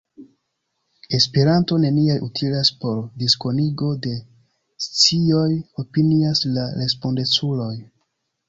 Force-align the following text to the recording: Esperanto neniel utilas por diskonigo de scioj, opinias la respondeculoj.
Esperanto 1.17 1.77
neniel 1.83 2.23
utilas 2.29 2.71
por 2.85 2.97
diskonigo 3.25 3.91
de 4.07 4.15
scioj, 4.87 5.49
opinias 5.85 6.45
la 6.57 6.67
respondeculoj. 6.83 7.73